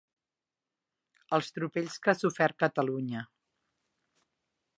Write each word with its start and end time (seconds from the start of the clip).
Els 1.37 1.51
tropells 1.57 1.99
que 2.07 2.13
ha 2.15 2.19
sofert 2.23 2.59
Catalunya. 2.67 3.27